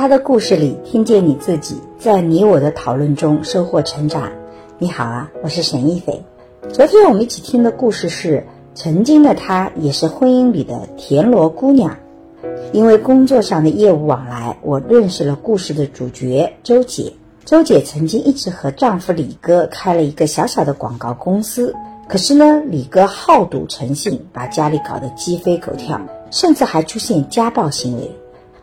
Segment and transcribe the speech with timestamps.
[0.00, 4.32] 他的故事里听见你自己，在你我的讨论中收获成长。
[4.78, 6.24] 你好啊，我是沈一斐。
[6.72, 11.98] 昨天我们一起听的故事是：曾经的她也是婚姻里的田螺姑娘。
[12.72, 17.12] 因为工作上的业务往来，我认识了故事的主角周姐。
[17.44, 21.74] 周姐曾经一直和丈夫李哥开了一个小小的广告公司，
[22.08, 28.10] 可是呢，李哥好赌成性，把家里搞得鸡飞狗跳，甚至还出现家暴行为。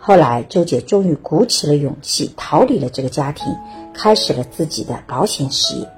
[0.08, 3.54] 后来，周姐终于鼓起了勇气，逃离了这个家庭，
[3.94, 5.90] 开始了自己的保险事业。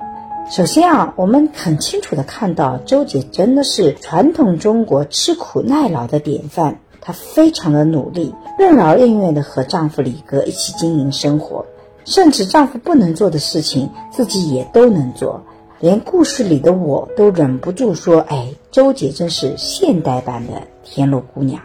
[0.50, 6.80] 首先啊，我们很清楚的看到，周姐真的是传统中国吃苦耐劳的典范。
[7.02, 11.68] 她非常的努力，任劳任怨的和丈夫李哥一起经营生活，
[12.04, 15.44] 甚至丈夫不能做的事情，自己也都能做。
[15.80, 21.62] 连故事里的我都忍不住说：“哎，周姐真是现代版的田螺姑娘。”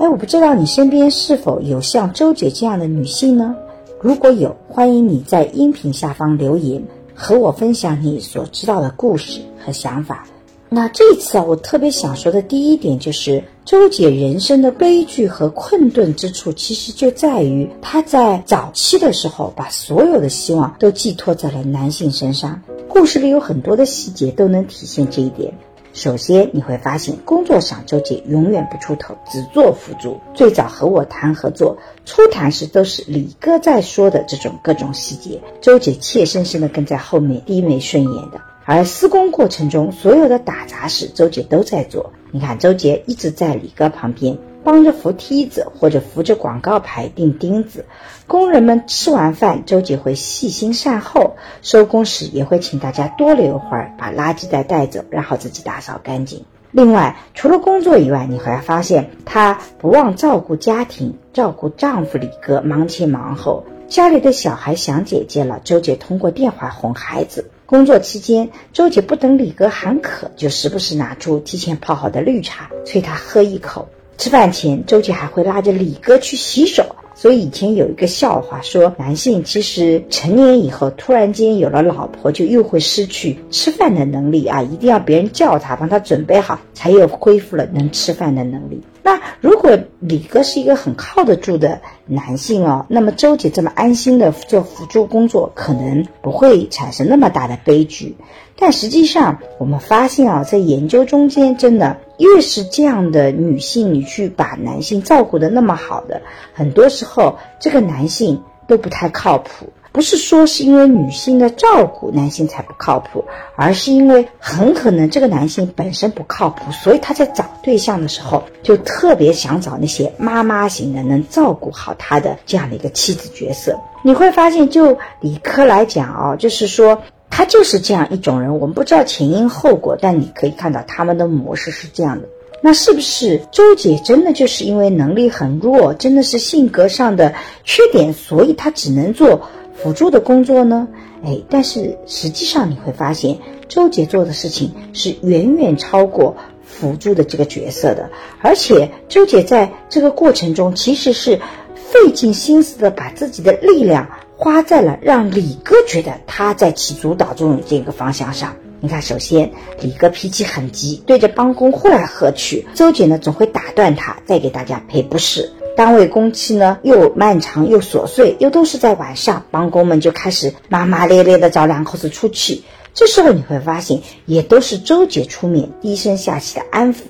[0.00, 3.54] 哎，我不知道你身边是否有像周姐这样的女性呢？
[4.00, 6.82] 如果有，欢迎你在音频下方留言，
[7.14, 10.26] 和我分享你所知道的故事和想法。
[10.70, 22.62] 那这次啊，我特别想说的第一点就是，周姐人生的悲剧和困顿之处，其实就在于她在早期的时候，把所有的希望都寄托在了男性身上。
[22.88, 25.52] 故事里有很多的细节都能体现这一点。
[25.92, 30.20] 首先，你会发现工作上周姐永远不出头，只做辅助。
[30.34, 38.40] 最早和我谈合作，初谈时都是李哥在说的这种各种细节，周姐怯生生的跟在后面低眉顺眼的。
[38.64, 42.12] 而施工过程中所有的打杂事，周姐都在做。
[42.30, 44.38] 你看，周姐一直在李哥旁边。
[44.62, 47.86] 帮着扶梯子或者扶着广告牌钉钉子，
[48.26, 56.44] 工人们吃完饭，周姐会细心善后，收工时也会请大家多留会儿，把垃圾袋带走，然后自己打扫干净。
[56.72, 63.64] 另外，除了工作以外，你会发现她不忘照顾家庭，照顾丈夫李哥，忙前忙后。
[63.88, 67.50] 家里的小孩想姐姐了，周姐通过电话哄孩子。
[67.66, 73.88] 工作期间，周姐不等李哥喊渴，就时不时拿出提前泡好的绿茶，催他喝一口。
[74.20, 76.94] 吃饭前，周杰还会拉着李哥去洗手。
[77.14, 84.60] 所以以前有一个笑话说，男性其实成年以后突然间有了老婆，就又会失去吃饭的能力啊！
[84.60, 88.82] 一定要别人叫他，帮他准备好，才又恢复了能吃饭的能力。
[89.02, 98.16] 那如果李哥是一个很靠得住的男性哦，那么周姐这么安心的做辅助工作，可能不会产生那么大的悲剧。
[98.56, 106.22] 但实际上，我们发现啊，在研究中间，真的越是这样的女性，你去把男性照顾的那么好的，
[106.54, 109.70] 很多时候这个男性都不太靠谱。
[109.92, 113.24] 不是说是因为女性的照顾男性才不靠谱，
[113.56, 123.78] 而是因为很可能这个男性本身不靠谱，所以他在找对象的时候就特别想找那些妈妈型的，能照顾好他的这样的一个妻子角色。
[124.02, 128.58] 你会发现，就理科来讲啊，就是说他就是这样一种人。
[128.60, 132.28] 我们不知道前因后果，但你可以看到他们的模式是这样的。
[132.62, 137.34] 那是不是周姐真的就是因为能力很弱，真的是性格上的
[137.64, 139.48] 缺点，所以她只能做？
[139.82, 140.88] 辅助的工作呢？
[141.24, 148.10] 哎，但是实际上你会发现，周姐做的事情是远远超过辅助的这个角色的。
[148.42, 151.40] 而且，周姐在这个过程中其实是
[151.74, 158.56] 费尽心思的，把自己的力量花在了让李哥觉得他在起主导作用这个方向上。
[158.82, 159.52] 你看，首先
[159.82, 165.52] 李哥脾气很急，对着帮工呼来喝去，周姐呢总会打断他，再给大家赔不是。
[165.76, 172.64] 单位工期呢又漫长又琐碎，又都是在晚上，帮工们就开始骂骂咧咧的找两口子出气。
[172.94, 177.00] 这时候你会发现，也都是周姐出面低声下气的安抚，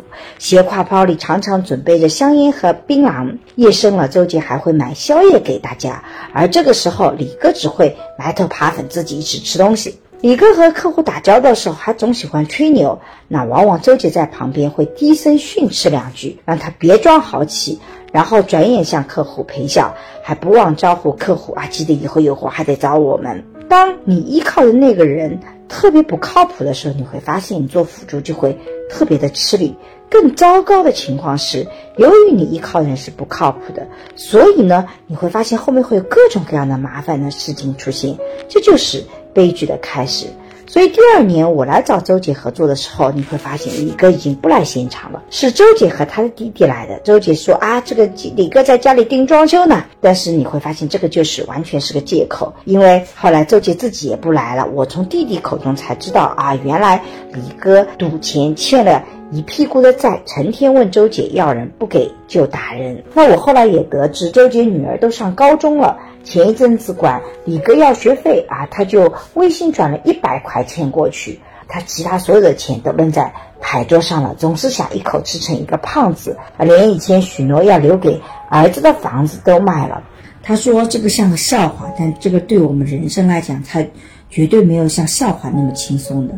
[0.41, 3.39] 斜挎包里常常准备着香烟和槟榔。
[3.55, 6.03] 夜深了，周姐还会买宵夜给大家，
[6.35, 10.01] 而这个时候李哥只会埋头扒粉，自己一直吃东西。
[10.23, 17.81] 李哥和客户打交道的时候，还总喜欢吹牛，那往往周姐在旁边会低声训斥两句，让他别装豪气。
[18.13, 19.95] 然后转眼向客户陪笑，
[20.25, 21.69] 还不忘招呼客户啊！
[21.69, 23.45] 记得以后有活还得找我们。
[23.69, 25.39] 当你依靠的那个人
[25.69, 28.59] 特别不靠谱的时候，你会发现你做辅助就会
[28.91, 29.77] 特别的吃力。
[30.11, 38.19] 更糟糕的情况是，由于你依靠人是不靠谱的，所以呢，你会发现后面会有各种各样的麻烦的事情出现，
[38.49, 40.27] 这就是悲剧的开始。
[40.67, 47.01] 所以第二年我来找周姐合作的时候，你会发现李哥已经不来现场了，是周姐和他的弟弟来的。
[47.01, 49.85] 周姐说啊，这个李哥在家里盯装修呢。
[50.01, 54.69] 但是你会发现这个就是完全是个借口，因为后来周姐自己也不来了。
[54.73, 57.03] 我从弟弟口中才知道啊，原来
[57.33, 63.05] 李哥赌钱欠了一屁股的债，成天问周姐要人，不给就打人。
[63.15, 71.39] 那我后来也得知，周姐女儿都上高中了，前一阵子管李哥要学费啊，他就微信转了一百块钱过去，
[71.69, 80.03] 他其他所有的钱都扔在牌桌上了，总是想一口吃成一个胖子啊，连以前许诺要留给儿子的房子都卖了。
[80.43, 83.85] 他说这个像个笑话，但这个对我们人生来讲，他
[84.29, 86.35] 绝对没有像笑话那么轻松的。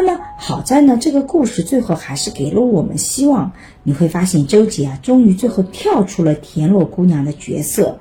[0.00, 3.50] 那么好在呢，这个故事最后还是给了我们希望。
[3.82, 7.98] 你会发现，周杰啊，终于最后跳出了田螺姑娘的角色。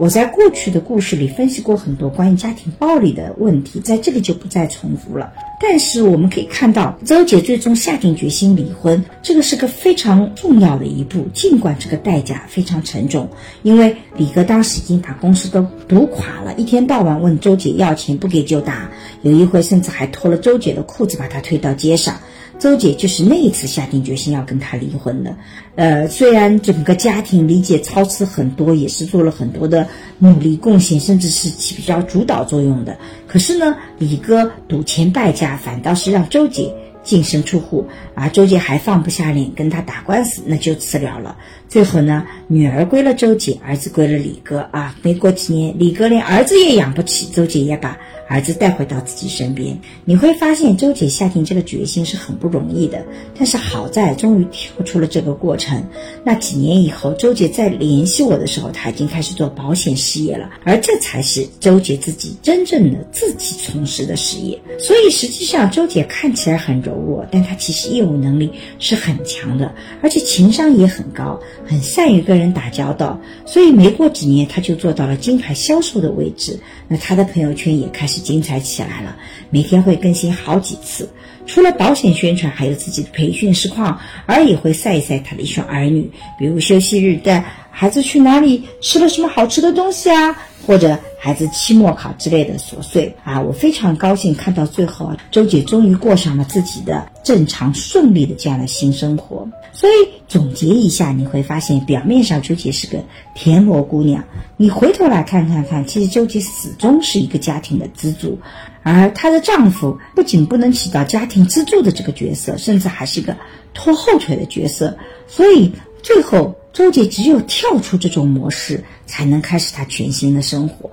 [0.00, 5.30] 我在过去的故事里分析过很多关于家庭暴力的问题，在这里就不再重复了。
[5.60, 13.28] 但是我们可以看到，周姐最终下定决心离婚，这个是个非常重要的一步，尽管这个代价非常沉重。
[13.62, 22.16] 因为李哥当时已经把公司都赌垮了，一天到晚问周姐要钱，不给就打，有一回甚至还脱了周姐的裤子把她推到街上。
[22.60, 25.34] 周姐就是那一次下定决心要跟他离婚的，
[25.74, 32.96] 呃，虽然整个家庭理解操持很多，也是做了很多的努力贡献，甚至是起比较主导作用的，
[33.26, 36.72] 可是呢，李哥赌钱败家，反倒是让周姐。
[37.02, 41.34] 净身出户，而周姐还放不下脸跟他打官司，那就辞了了。
[41.70, 44.96] 最后呢，女儿归了周姐，儿子归了李哥啊。
[45.02, 47.96] 没过几年，李哥连儿子也养不起，周姐也把
[48.28, 49.78] 儿子带回到自己身边。
[50.04, 53.06] 你会发现，周姐下定这个决心是很不容易的，
[53.38, 55.86] 但是好在终于跳出了这个过程。
[56.24, 64.60] 那几年以后，周姐再联系我的时候，她已经开始做保险事业了，而这才是周姐自己真正的自己从事的事业。
[64.80, 66.80] 所以实际上，周姐看起来很。
[66.80, 73.18] 柔弱，但她其实业务能力是很强的，而且情商也很高，很善于跟人打交道。
[73.46, 76.58] 所以没过几年，他就做到了金牌销售的位置。
[76.88, 79.16] 那他的朋友圈也开始精彩起来了，
[79.50, 81.08] 每天会更新好几次。
[81.46, 90.36] 除了保险宣传，还有自己的培训实况，而也会晒一晒他的一双儿女，比如休息日带孩子去哪里吃了什么好吃的东西啊。
[90.66, 99.48] 或者孩子期末考之类的琐碎啊，我非常高兴看到最后啊，周姐终于过上了自己的正常顺利的这样的新生活。
[99.72, 99.92] 所以
[100.28, 104.24] 总结一下，你会发现表面上周杰是个田螺姑娘，
[104.56, 108.38] 你回头来看看看，其实周杰始终是一个家庭的支柱，
[108.82, 113.36] 而她的丈夫不仅不能起到家庭支柱的这个角色，甚至还是一个
[113.74, 114.96] 拖后腿的角色。
[115.26, 116.56] 所以最后。
[116.72, 120.88] 周杰只有跳出这种模式，才能开始她全新的生活。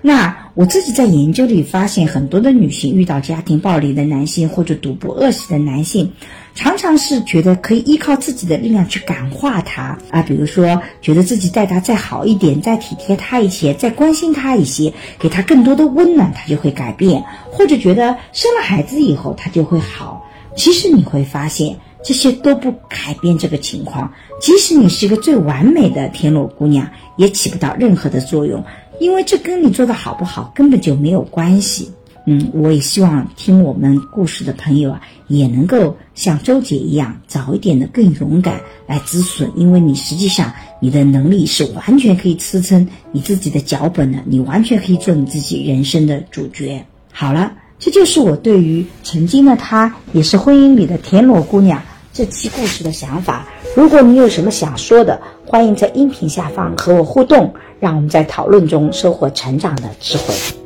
[0.00, 6.12] 那我自己在研究里发现，很多的女性遇到家庭暴力的男性或者赌博恶习的男性，
[6.54, 20.26] 常常是觉得可以依靠自己的力量去感化他啊，比如说觉得自己待他再好一点，再体贴他一些，再关心他一些，给他更多的温暖，他就会改变；或者觉得生了孩子以后他就会好。
[20.56, 21.76] 其实你会发现。
[22.04, 28.64] 这些都不改变这个情况，即使你是一个最完美的田螺姑娘，也起不到任何的作用，
[28.98, 31.92] 因为这跟你做的好不好根本就没有关系。
[32.24, 46.84] 嗯，我也希望听我们故事的朋友啊，也能够像周姐一样，早一点的更勇敢来止损，因为你实际上你的能力是完全可以支撑你自己的脚本的，你完全可以做你自己人生的主角。
[47.10, 51.82] 好了，这就是我对于曾经的她，也是婚姻里的田螺姑娘。
[52.12, 60.61] 这期故事的想法，如果你有什么想说的，欢迎在音频下方和我互动，让我们在讨论中收获成长的智慧。